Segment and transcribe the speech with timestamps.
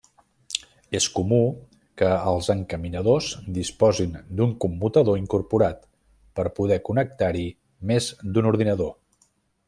[0.99, 1.41] És comú
[2.01, 3.27] que els encaminadors
[3.59, 5.85] disposin d'un commutador incorporat,
[6.39, 7.45] per poder connectar-hi
[7.93, 8.91] més d'un ordinador.